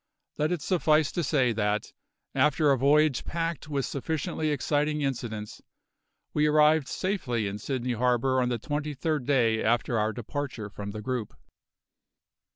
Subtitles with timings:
[0.39, 1.93] Let it suffice to say that,
[2.33, 5.61] after a voyage packed with sufficiently exciting incidents,
[6.33, 10.89] we arrived safely in Sydney harbour on the twenty third day after our departure from
[10.89, 11.35] the group.